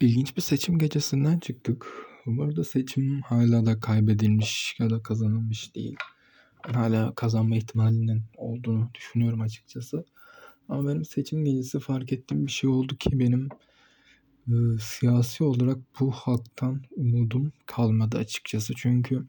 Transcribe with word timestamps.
İlginç 0.00 0.36
bir 0.36 0.42
seçim 0.42 0.78
gecesinden 0.78 1.38
çıktık. 1.38 1.86
Bu 2.26 2.42
arada 2.42 2.64
seçim 2.64 3.20
hala 3.20 3.66
da 3.66 3.80
kaybedilmiş 3.80 4.76
ya 4.78 4.90
da 4.90 5.02
kazanılmış 5.02 5.74
değil. 5.74 5.96
Ben 6.68 6.72
hala 6.72 7.14
kazanma 7.14 7.56
ihtimalinin 7.56 8.22
olduğunu 8.36 8.90
düşünüyorum 8.94 9.40
açıkçası. 9.40 10.04
Ama 10.68 10.88
benim 10.88 11.04
seçim 11.04 11.44
gecesi 11.44 11.80
fark 11.80 12.12
ettiğim 12.12 12.46
bir 12.46 12.52
şey 12.52 12.70
oldu 12.70 12.96
ki 12.96 13.18
benim 13.18 13.48
e, 14.48 14.54
siyasi 14.80 15.44
olarak 15.44 15.78
bu 16.00 16.10
halktan 16.10 16.82
umudum 16.96 17.52
kalmadı 17.66 18.18
açıkçası. 18.18 18.74
Çünkü 18.76 19.22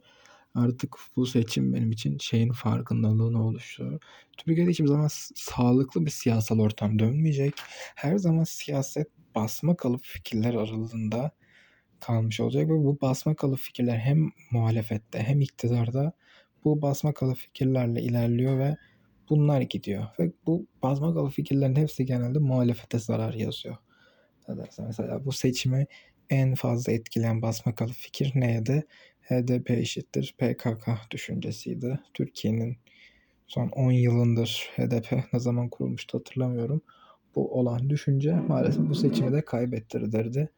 artık 0.55 0.95
bu 1.15 1.25
seçim 1.25 1.73
benim 1.73 1.91
için 1.91 2.17
şeyin 2.17 2.51
farkındalığını 2.51 3.45
oluşturuyor. 3.45 4.01
Türkiye'de 4.38 4.71
hiçbir 4.71 4.88
zaman 4.88 5.07
sağlıklı 5.35 6.05
bir 6.05 6.11
siyasal 6.11 6.59
ortam 6.59 6.99
dönmeyecek. 6.99 7.53
Her 7.95 8.17
zaman 8.17 8.43
siyaset 8.43 9.20
basma 9.36 9.75
kalıp 9.75 10.02
fikirler 10.04 10.54
aralığında 10.54 11.32
kalmış 12.00 12.39
olacak 12.39 12.69
ve 12.69 12.74
bu 12.74 13.01
basma 13.01 13.36
kalıp 13.36 13.60
fikirler 13.60 13.97
hem 13.97 14.32
muhalefette 14.51 15.19
hem 15.19 15.42
iktidarda 15.42 16.14
bu 16.65 16.82
basma 16.82 17.14
kalıp 17.14 17.38
fikirlerle 17.38 18.02
ilerliyor 18.02 18.60
ve 18.60 18.78
bunlar 19.29 19.61
gidiyor. 19.61 20.07
Ve 20.19 20.32
bu 20.46 20.65
basma 20.83 21.14
kalıp 21.14 21.32
fikirlerin 21.32 21.75
hepsi 21.75 22.05
genelde 22.05 22.39
muhalefete 22.39 23.00
zarar 23.00 23.33
yazıyor. 23.33 23.78
Mesela 24.79 25.25
bu 25.25 25.32
seçimi 25.32 25.86
en 26.29 26.55
fazla 26.55 26.91
etkileyen 26.91 27.41
basma 27.41 27.75
kalıp 27.75 27.96
fikir 27.96 28.32
neydi? 28.36 28.86
HDP 29.21 29.71
eşittir 29.71 30.36
PKK 30.38 30.89
düşüncesiydi. 31.11 32.00
Türkiye'nin 32.13 32.77
son 33.47 33.67
10 33.67 33.91
yılındır 33.91 34.69
HDP 34.75 35.23
ne 35.33 35.39
zaman 35.39 35.69
kurulmuştu 35.69 36.17
hatırlamıyorum. 36.17 36.81
Bu 37.35 37.59
olan 37.59 37.89
düşünce 37.89 38.35
maalesef 38.35 38.89
bu 38.89 38.95
seçimi 38.95 39.31
de 39.31 39.45
kaybettirdirdi. 39.45 40.49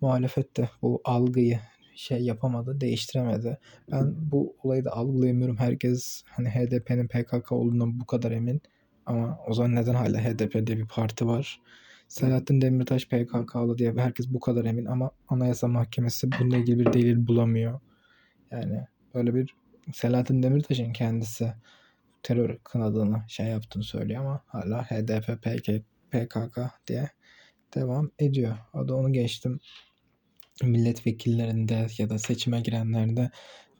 Muhalefet 0.00 0.56
de 0.56 0.68
bu 0.82 1.00
algıyı 1.04 1.60
şey 1.94 2.20
yapamadı, 2.20 2.80
değiştiremedi. 2.80 3.58
Ben 3.92 4.14
bu 4.32 4.56
olayı 4.62 4.84
da 4.84 4.96
algılayamıyorum. 4.96 5.56
Herkes 5.56 6.22
hani 6.26 6.48
HDP'nin 6.48 7.08
PKK 7.08 7.52
olduğundan 7.52 8.00
bu 8.00 8.06
kadar 8.06 8.30
emin. 8.30 8.62
Ama 9.06 9.38
o 9.46 9.54
zaman 9.54 9.74
neden 9.74 9.94
hala 9.94 10.18
HDP 10.18 10.66
diye 10.66 10.78
bir 10.78 10.86
parti 10.86 11.26
var? 11.26 11.60
Selahattin 12.08 12.60
Demirtaş 12.60 13.08
PKK'lı 13.08 13.78
diye 13.78 13.92
herkes 13.96 14.28
bu 14.28 14.40
kadar 14.40 14.64
emin 14.64 14.84
ama 14.84 15.10
Anayasa 15.28 15.68
Mahkemesi 15.68 16.28
bununla 16.40 16.56
ilgili 16.56 16.78
bir 16.78 16.92
delil 16.92 17.26
bulamıyor. 17.26 17.80
Yani 18.50 18.86
böyle 19.14 19.34
bir 19.34 19.54
Selahattin 19.92 20.42
Demirtaş'ın 20.42 20.92
kendisi 20.92 21.52
terör 22.22 22.58
kınadığını 22.64 23.22
şey 23.28 23.46
yaptığını 23.46 23.82
söylüyor 23.82 24.20
ama 24.20 24.40
hala 24.46 24.84
HDP, 24.84 25.42
PKK, 25.42 25.93
PKK 26.14 26.58
diye 26.86 27.10
devam 27.74 28.10
ediyor. 28.18 28.56
O 28.74 28.88
da 28.88 28.96
onu 28.96 29.12
geçtim. 29.12 29.60
Milletvekillerinde 30.62 31.86
ya 31.98 32.10
da 32.10 32.18
seçime 32.18 32.60
girenlerde 32.60 33.30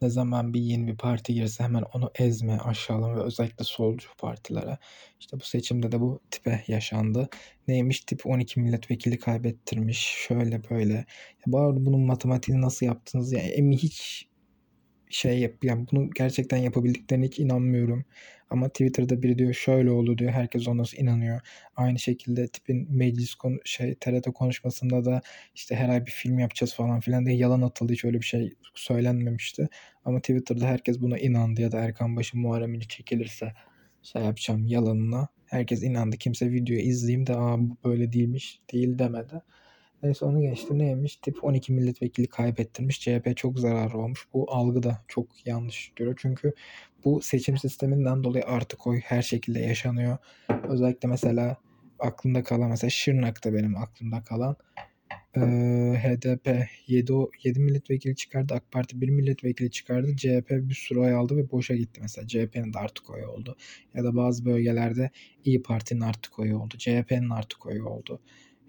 ne 0.01 0.09
zaman 0.09 0.53
bir 0.53 0.61
yeni 0.61 0.87
bir 0.87 0.97
parti 0.97 1.33
girse 1.33 1.63
hemen 1.63 1.83
onu 1.93 2.11
ezme, 2.15 2.57
aşağılama 2.59 3.15
ve 3.15 3.21
özellikle 3.21 3.65
solcu 3.65 4.09
partilere. 4.17 4.77
İşte 5.19 5.39
bu 5.39 5.43
seçimde 5.43 5.91
de 5.91 5.99
bu 5.99 6.21
tipe 6.31 6.63
yaşandı. 6.67 7.29
Neymiş? 7.67 7.99
Tip 7.99 8.25
12 8.25 8.59
milletvekili 8.59 9.19
kaybettirmiş. 9.19 9.97
Şöyle 10.27 10.69
böyle. 10.69 10.93
Ya 10.93 11.59
arada 11.59 11.85
bunun 11.85 12.01
matematiğini 12.01 12.61
nasıl 12.61 12.85
yaptınız? 12.85 13.33
Ya 13.33 13.41
yani 13.41 13.77
hiç 13.77 14.27
şey 15.09 15.39
yap 15.39 15.63
yani 15.63 15.85
bunu 15.91 16.09
gerçekten 16.09 16.57
yapabildiklerine 16.57 17.25
hiç 17.25 17.39
inanmıyorum. 17.39 18.05
Ama 18.49 18.69
Twitter'da 18.69 19.21
biri 19.21 19.37
diyor 19.37 19.53
şöyle 19.53 19.91
oldu 19.91 20.17
diyor. 20.17 20.31
Herkes 20.31 20.67
ona 20.67 20.83
inanıyor. 20.97 21.41
Aynı 21.75 21.99
şekilde 21.99 22.47
tipin 22.47 22.87
meclis 22.95 23.35
konu 23.35 23.57
şey 23.65 23.95
TRT 23.95 24.33
konuşmasında 24.33 25.05
da 25.05 25.21
işte 25.55 25.75
her 25.75 25.89
ay 25.89 26.05
bir 26.05 26.11
film 26.11 26.39
yapacağız 26.39 26.73
falan 26.75 26.99
filan 26.99 27.25
diye 27.25 27.37
yalan 27.37 27.61
atıldı. 27.61 27.93
Hiç 27.93 28.05
öyle 28.05 28.19
bir 28.19 28.25
şey 28.25 28.53
söylenmemişti. 28.75 29.69
Ama 30.05 30.19
Twitter'da 30.19 30.65
herkes 30.65 31.01
buna 31.01 31.17
inandı 31.17 31.61
ya 31.61 31.71
da 31.71 31.79
Erkan 31.79 32.15
Başı 32.15 32.37
Muharrem 32.37 32.79
çekilirse 32.79 33.53
şey 34.03 34.21
yapacağım 34.21 34.67
yalanına. 34.67 35.27
Herkes 35.45 35.83
inandı. 35.83 36.17
Kimse 36.17 36.51
videoyu 36.51 36.81
izleyeyim 36.81 37.27
de 37.27 37.35
aa 37.35 37.57
bu 37.59 37.77
böyle 37.83 38.13
değilmiş 38.13 38.59
değil 38.73 38.99
demedi. 38.99 39.41
Neyse 40.03 40.25
onu 40.25 40.41
geçti. 40.41 40.79
Neymiş? 40.79 41.15
Tip 41.15 41.43
12 41.43 41.73
milletvekili 41.73 42.27
kaybettirmiş. 42.27 42.99
CHP 42.99 43.37
çok 43.37 43.59
zararı 43.59 43.97
olmuş. 43.97 44.27
Bu 44.33 44.51
algı 44.51 44.83
da 44.83 45.03
çok 45.07 45.47
yanlış 45.47 45.91
diyor. 45.97 46.15
Çünkü 46.17 46.53
bu 47.05 47.21
seçim 47.21 47.57
sisteminden 47.57 48.23
dolayı 48.23 48.45
artık 48.45 48.87
oy 48.87 48.99
her 48.99 49.21
şekilde 49.21 49.59
yaşanıyor. 49.59 50.17
Özellikle 50.69 51.09
mesela 51.09 51.57
aklımda 51.99 52.43
kalan 52.43 52.69
mesela 52.69 52.89
Şırnak'ta 52.89 53.53
benim 53.53 53.77
aklımda 53.77 54.23
kalan 54.23 54.55
HDP 55.95 56.67
7, 56.87 57.13
7 57.43 57.59
milletvekili 57.59 58.15
çıkardı. 58.15 58.53
AK 58.53 58.71
Parti 58.71 59.01
1 59.01 59.09
milletvekili 59.09 59.71
çıkardı. 59.71 60.15
CHP 60.15 60.49
bir 60.49 60.73
sürü 60.73 60.99
oy 60.99 61.13
aldı 61.13 61.37
ve 61.37 61.51
boşa 61.51 61.75
gitti 61.75 61.99
mesela. 62.01 62.27
CHP'nin 62.27 62.73
de 62.73 62.79
artık 62.79 63.09
oyu 63.09 63.27
oldu. 63.27 63.55
Ya 63.93 64.03
da 64.03 64.15
bazı 64.15 64.45
bölgelerde 64.45 65.09
İyi 65.43 65.63
Parti'nin 65.63 66.01
artık 66.01 66.39
oyu 66.39 66.57
oldu. 66.59 66.77
CHP'nin 66.77 67.29
artık 67.29 67.65
oyu 67.65 67.85
oldu. 67.85 68.21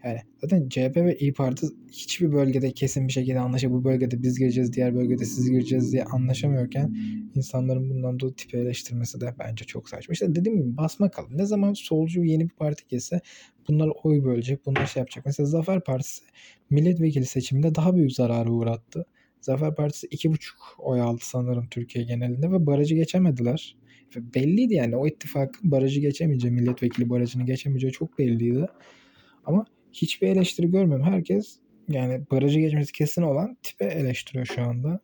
Yani 0.06 0.20
zaten 0.38 0.68
CHP 0.68 0.96
ve 0.96 1.16
İyi 1.18 1.32
Parti 1.32 1.66
hiçbir 1.92 2.32
bölgede 2.32 2.72
kesin 2.72 3.08
bir 3.08 3.12
şekilde 3.12 3.40
anlaşa 3.40 3.70
bu 3.70 3.84
bölgede 3.84 4.22
biz 4.22 4.38
gireceğiz, 4.38 4.72
diğer 4.72 4.94
bölgede 4.94 5.24
siz 5.24 5.50
gireceğiz 5.50 5.92
diye 5.92 6.04
anlaşamıyorken 6.04 6.96
insanların 7.34 7.90
bundan 7.90 8.20
dolayı 8.20 8.34
tipi 8.34 8.56
eleştirmesi 8.56 9.20
de 9.20 9.34
bence 9.38 9.64
çok 9.64 9.88
saçma. 9.88 10.12
İşte 10.12 10.34
dediğim 10.34 10.58
gibi 10.58 10.76
basma 10.76 11.10
kalın. 11.10 11.38
Ne 11.38 11.46
zaman 11.46 11.72
solcu 11.72 12.24
yeni 12.24 12.44
bir 12.44 12.54
parti 12.54 12.86
kesse 12.86 13.20
bunlar 13.68 13.90
oy 14.04 14.24
bölecek, 14.24 14.66
bunlar 14.66 14.86
şey 14.86 15.00
yapacak. 15.00 15.26
Mesela 15.26 15.46
Zafer 15.46 15.80
Partisi 15.84 16.24
milletvekili 16.70 17.26
seçiminde 17.26 17.74
daha 17.74 17.96
büyük 17.96 18.12
zararı 18.12 18.52
uğrattı. 18.52 19.06
Zafer 19.40 19.74
Partisi 19.74 20.06
iki 20.10 20.30
buçuk 20.32 20.58
oy 20.78 21.00
aldı 21.00 21.20
sanırım 21.22 21.66
Türkiye 21.70 22.04
genelinde 22.04 22.50
ve 22.52 22.66
barajı 22.66 22.94
geçemediler. 22.94 23.76
Ve 24.16 24.34
belliydi 24.34 24.74
yani 24.74 24.96
o 24.96 25.06
ittifakın 25.06 25.70
barajı 25.70 26.00
geçemeyeceği, 26.00 26.54
milletvekili 26.54 27.10
barajını 27.10 27.46
geçemeyeceği 27.46 27.92
çok 27.92 28.18
belliydi. 28.18 28.66
Ama 29.44 29.66
hiçbir 29.96 30.28
eleştiri 30.28 30.70
görmüyorum. 30.70 31.06
Herkes 31.06 31.58
yani 31.88 32.22
barajı 32.30 32.60
geçmesi 32.60 32.92
kesin 32.92 33.22
olan 33.22 33.56
tipe 33.62 33.84
eleştiriyor 33.84 34.46
şu 34.46 34.62
anda. 34.62 35.00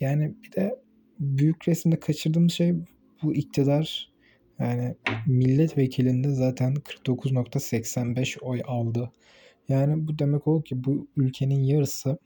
Yani 0.00 0.34
bir 0.42 0.52
de 0.52 0.76
büyük 1.18 1.68
resimde 1.68 2.00
kaçırdığımız 2.00 2.52
şey 2.52 2.74
bu 3.22 3.34
iktidar 3.34 4.12
yani 4.58 4.96
milletvekilinde 5.26 6.30
zaten 6.30 6.74
49.85 6.74 8.40
oy 8.40 8.62
aldı. 8.66 9.12
Yani 9.68 10.08
bu 10.08 10.18
demek 10.18 10.46
o 10.46 10.62
ki 10.62 10.84
bu 10.84 11.08
ülkenin 11.16 11.62
yarısı 11.62 12.18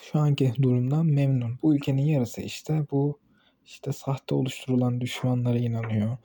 şu 0.00 0.18
anki 0.18 0.52
durumdan 0.62 1.06
memnun. 1.06 1.58
Bu 1.62 1.76
ülkenin 1.76 2.02
yarısı 2.02 2.40
işte 2.40 2.86
bu 2.90 3.18
işte 3.64 3.92
sahte 3.92 4.34
oluşturulan 4.34 5.00
düşmanlara 5.00 5.58
inanıyor. 5.58 6.16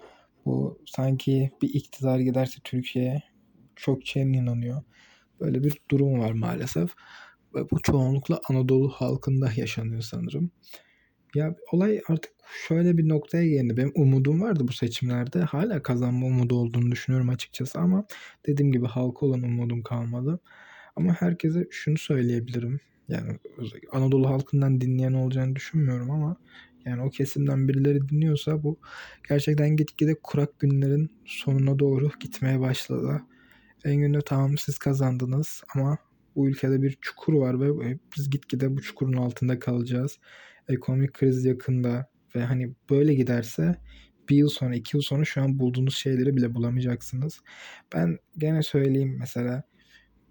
Bu 0.45 0.79
sanki 0.85 1.51
bir 1.61 1.73
iktidar 1.73 2.19
giderse 2.19 2.59
Türkiye 2.63 3.23
çok 3.75 4.07
şeyin 4.07 4.33
inanıyor. 4.33 4.81
Böyle 5.39 5.63
bir 5.63 5.81
durum 5.91 6.19
var 6.19 6.31
maalesef. 6.31 6.89
Ve 7.55 7.69
bu 7.71 7.81
çoğunlukla 7.81 8.41
Anadolu 8.49 8.89
halkında 8.89 9.51
yaşanıyor 9.55 10.01
sanırım. 10.01 10.51
Ya 11.35 11.55
olay 11.71 12.01
artık 12.07 12.31
şöyle 12.67 12.97
bir 12.97 13.09
noktaya 13.09 13.47
geldi. 13.47 13.77
Benim 13.77 13.91
umudum 13.95 14.41
vardı 14.41 14.67
bu 14.67 14.73
seçimlerde. 14.73 15.39
Hala 15.39 15.83
kazanma 15.83 16.27
umudu 16.27 16.55
olduğunu 16.55 16.91
düşünüyorum 16.91 17.29
açıkçası 17.29 17.79
ama 17.79 18.05
dediğim 18.47 18.71
gibi 18.71 18.85
halka 18.85 19.25
olan 19.25 19.43
umudum 19.43 19.83
kalmadı. 19.83 20.39
Ama 20.95 21.13
herkese 21.13 21.67
şunu 21.71 21.97
söyleyebilirim. 21.97 22.79
Yani 23.07 23.39
Anadolu 23.91 24.29
halkından 24.29 24.81
dinleyen 24.81 25.13
olacağını 25.13 25.55
düşünmüyorum 25.55 26.11
ama 26.11 26.37
yani 26.85 27.01
o 27.01 27.09
kesimden 27.09 27.67
birileri 27.67 28.09
dinliyorsa 28.09 28.63
bu 28.63 28.79
gerçekten 29.29 29.75
gitgide 29.75 30.15
kurak 30.23 30.59
günlerin 30.59 31.11
sonuna 31.25 31.79
doğru 31.79 32.11
gitmeye 32.19 32.59
başladı. 32.59 33.21
En 33.85 33.95
günde 33.95 34.21
tamam 34.21 34.57
siz 34.57 34.77
kazandınız 34.77 35.63
ama 35.75 35.97
bu 36.35 36.49
ülkede 36.49 36.81
bir 36.81 36.97
çukur 37.01 37.33
var 37.33 37.61
ve 37.61 37.97
biz 38.17 38.29
gitgide 38.29 38.75
bu 38.77 38.81
çukurun 38.81 39.13
altında 39.13 39.59
kalacağız. 39.59 40.19
Ekonomik 40.67 41.13
kriz 41.13 41.45
yakında 41.45 42.09
ve 42.35 42.43
hani 42.43 42.73
böyle 42.89 43.13
giderse 43.13 43.75
bir 44.29 44.35
yıl 44.35 44.49
sonra 44.49 44.75
iki 44.75 44.97
yıl 44.97 45.01
sonra 45.01 45.25
şu 45.25 45.41
an 45.41 45.59
bulduğunuz 45.59 45.95
şeyleri 45.95 46.35
bile 46.35 46.55
bulamayacaksınız. 46.55 47.39
Ben 47.93 48.17
gene 48.37 48.63
söyleyeyim 48.63 49.15
mesela 49.19 49.63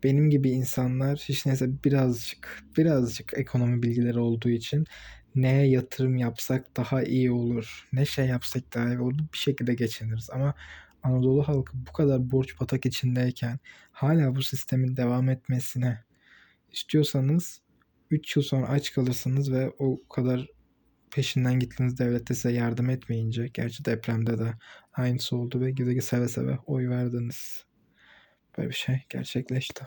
benim 0.02 0.30
gibi 0.30 0.50
insanlar 0.50 1.18
hiç 1.28 1.46
neyse 1.46 1.84
birazcık 1.84 2.64
birazcık 2.76 3.32
ekonomi 3.36 3.82
bilgileri 3.82 4.18
olduğu 4.18 4.50
için 4.50 4.84
neye 5.34 5.68
yatırım 5.70 6.16
yapsak 6.16 6.76
daha 6.76 7.02
iyi 7.02 7.32
olur, 7.32 7.88
ne 7.92 8.06
şey 8.06 8.26
yapsak 8.26 8.74
daha 8.74 8.88
iyi 8.88 9.00
olur 9.00 9.18
bir 9.32 9.38
şekilde 9.38 9.74
geçiniriz. 9.74 10.30
Ama 10.30 10.54
Anadolu 11.02 11.48
halkı 11.48 11.72
bu 11.88 11.92
kadar 11.92 12.30
borç 12.30 12.60
batak 12.60 12.86
içindeyken 12.86 13.58
hala 13.92 14.36
bu 14.36 14.42
sistemin 14.42 14.96
devam 14.96 15.28
etmesine 15.28 16.04
istiyorsanız 16.72 17.60
3 18.10 18.36
yıl 18.36 18.42
sonra 18.42 18.68
aç 18.68 18.92
kalırsınız 18.92 19.52
ve 19.52 19.72
o 19.78 20.08
kadar 20.08 20.48
peşinden 21.10 21.58
gittiğiniz 21.60 21.98
devlet 21.98 22.28
de 22.28 22.34
size 22.34 22.52
yardım 22.52 22.90
etmeyince 22.90 23.48
gerçi 23.54 23.84
depremde 23.84 24.38
de 24.38 24.54
aynısı 24.92 25.36
oldu 25.36 25.60
ve 25.60 25.70
gide 25.70 26.00
seve 26.00 26.28
seve 26.28 26.58
oy 26.66 26.88
verdiniz. 26.88 27.67
Böyle 28.58 28.68
bir 28.68 28.74
şey 28.74 29.00
gerçekleşti. 29.08 29.84